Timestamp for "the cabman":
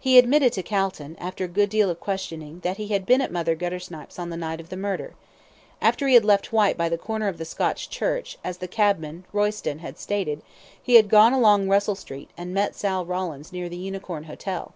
8.56-9.24